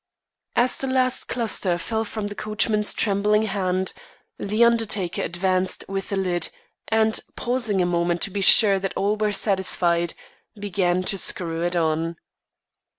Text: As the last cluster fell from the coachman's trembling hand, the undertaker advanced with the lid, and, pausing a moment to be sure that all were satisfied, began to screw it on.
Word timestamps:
As 0.55 0.79
the 0.79 0.87
last 0.87 1.25
cluster 1.27 1.77
fell 1.77 2.03
from 2.05 2.25
the 2.25 2.33
coachman's 2.33 2.91
trembling 2.91 3.43
hand, 3.43 3.93
the 4.39 4.63
undertaker 4.65 5.21
advanced 5.21 5.85
with 5.87 6.09
the 6.09 6.15
lid, 6.17 6.49
and, 6.87 7.19
pausing 7.35 7.83
a 7.83 7.85
moment 7.85 8.23
to 8.23 8.31
be 8.31 8.41
sure 8.41 8.79
that 8.79 8.97
all 8.97 9.15
were 9.15 9.31
satisfied, 9.31 10.15
began 10.59 11.03
to 11.03 11.19
screw 11.19 11.61
it 11.61 11.75
on. 11.75 12.15